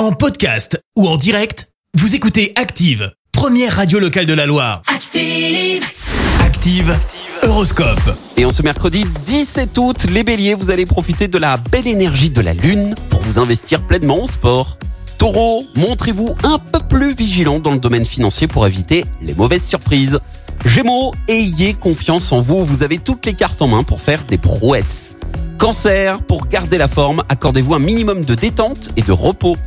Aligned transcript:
En 0.00 0.12
podcast 0.12 0.82
ou 0.96 1.06
en 1.06 1.18
direct, 1.18 1.68
vous 1.92 2.14
écoutez 2.14 2.54
Active, 2.56 3.12
première 3.32 3.76
radio 3.76 3.98
locale 3.98 4.24
de 4.24 4.32
la 4.32 4.46
Loire. 4.46 4.80
Active. 4.86 5.84
Active, 6.40 6.98
Horoscope. 7.42 8.16
Et 8.38 8.46
en 8.46 8.50
ce 8.50 8.62
mercredi 8.62 9.04
17 9.26 9.76
août, 9.76 10.06
les 10.10 10.24
béliers, 10.24 10.54
vous 10.54 10.70
allez 10.70 10.86
profiter 10.86 11.28
de 11.28 11.36
la 11.36 11.58
belle 11.58 11.86
énergie 11.86 12.30
de 12.30 12.40
la 12.40 12.54
lune 12.54 12.94
pour 13.10 13.20
vous 13.20 13.38
investir 13.38 13.82
pleinement 13.82 14.24
au 14.24 14.26
sport. 14.26 14.78
Taureau, 15.18 15.66
montrez-vous 15.76 16.34
un 16.44 16.58
peu 16.58 16.80
plus 16.80 17.12
vigilant 17.12 17.58
dans 17.58 17.72
le 17.72 17.78
domaine 17.78 18.06
financier 18.06 18.46
pour 18.46 18.66
éviter 18.66 19.04
les 19.20 19.34
mauvaises 19.34 19.66
surprises. 19.66 20.18
Gémeaux, 20.64 21.12
ayez 21.28 21.74
confiance 21.74 22.32
en 22.32 22.40
vous, 22.40 22.64
vous 22.64 22.82
avez 22.82 22.96
toutes 22.96 23.26
les 23.26 23.34
cartes 23.34 23.60
en 23.60 23.68
main 23.68 23.82
pour 23.82 24.00
faire 24.00 24.24
des 24.24 24.38
prouesses. 24.38 25.14
Cancer, 25.58 26.22
pour 26.22 26.46
garder 26.46 26.78
la 26.78 26.88
forme, 26.88 27.22
accordez-vous 27.28 27.74
un 27.74 27.78
minimum 27.80 28.24
de 28.24 28.34
détente 28.34 28.92
et 28.96 29.02
de 29.02 29.12
repos. 29.12 29.58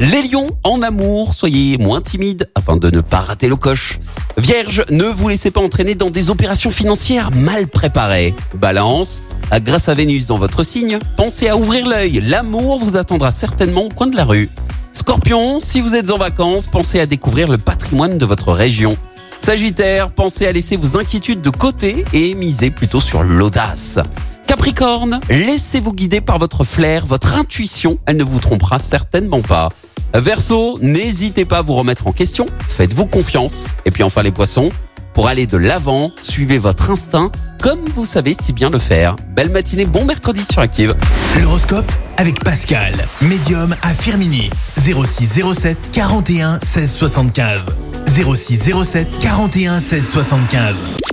Les 0.00 0.22
lions, 0.22 0.50
en 0.62 0.80
amour, 0.82 1.34
soyez 1.34 1.76
moins 1.76 2.00
timides 2.00 2.48
afin 2.54 2.76
de 2.76 2.88
ne 2.88 3.00
pas 3.00 3.18
rater 3.18 3.48
le 3.48 3.56
coche. 3.56 3.98
Vierge, 4.36 4.84
ne 4.90 5.02
vous 5.02 5.28
laissez 5.28 5.50
pas 5.50 5.60
entraîner 5.60 5.96
dans 5.96 6.08
des 6.08 6.30
opérations 6.30 6.70
financières 6.70 7.32
mal 7.32 7.66
préparées. 7.66 8.32
Balance, 8.54 9.24
grâce 9.64 9.88
à 9.88 9.94
Vénus 9.94 10.26
dans 10.26 10.38
votre 10.38 10.62
signe, 10.62 11.00
pensez 11.16 11.48
à 11.48 11.56
ouvrir 11.56 11.84
l'œil. 11.84 12.20
L'amour 12.20 12.78
vous 12.78 12.96
attendra 12.96 13.32
certainement 13.32 13.86
au 13.86 13.88
coin 13.88 14.06
de 14.06 14.14
la 14.14 14.24
rue. 14.24 14.48
Scorpion, 14.92 15.58
si 15.58 15.80
vous 15.80 15.96
êtes 15.96 16.12
en 16.12 16.18
vacances, 16.18 16.68
pensez 16.68 17.00
à 17.00 17.06
découvrir 17.06 17.48
le 17.48 17.58
patrimoine 17.58 18.18
de 18.18 18.24
votre 18.24 18.52
région. 18.52 18.96
Sagittaire, 19.40 20.12
pensez 20.12 20.46
à 20.46 20.52
laisser 20.52 20.76
vos 20.76 20.96
inquiétudes 20.96 21.40
de 21.40 21.50
côté 21.50 22.04
et 22.12 22.34
misez 22.34 22.70
plutôt 22.70 23.00
sur 23.00 23.24
l'audace. 23.24 23.98
Capricorne, 24.68 25.20
laissez-vous 25.30 25.94
guider 25.94 26.20
par 26.20 26.38
votre 26.38 26.62
flair, 26.62 27.06
votre 27.06 27.38
intuition, 27.38 27.98
elle 28.04 28.18
ne 28.18 28.22
vous 28.22 28.38
trompera 28.38 28.78
certainement 28.78 29.40
pas. 29.40 29.70
Verseau, 30.12 30.78
n'hésitez 30.82 31.46
pas 31.46 31.58
à 31.58 31.62
vous 31.62 31.72
remettre 31.72 32.06
en 32.06 32.12
question, 32.12 32.44
faites-vous 32.66 33.06
confiance. 33.06 33.68
Et 33.86 33.90
puis 33.90 34.02
enfin 34.02 34.20
les 34.20 34.30
poissons, 34.30 34.70
pour 35.14 35.26
aller 35.26 35.46
de 35.46 35.56
l'avant, 35.56 36.12
suivez 36.20 36.58
votre 36.58 36.90
instinct 36.90 37.32
comme 37.62 37.80
vous 37.96 38.04
savez 38.04 38.36
si 38.38 38.52
bien 38.52 38.68
le 38.68 38.78
faire. 38.78 39.16
Belle 39.34 39.48
matinée, 39.48 39.86
bon 39.86 40.04
mercredi 40.04 40.44
sur 40.44 40.60
Active. 40.60 40.94
L'horoscope 41.40 41.90
avec 42.18 42.44
Pascal, 42.44 42.92
médium 43.22 43.74
à 43.80 43.94
Firmini. 43.94 44.50
06 44.76 45.40
07 45.54 45.90
41 45.92 46.60
16 46.60 46.92
75. 46.92 47.70
06 48.06 48.70
07 48.84 49.18
41 49.18 49.80
16 49.80 50.10
75. 50.10 50.97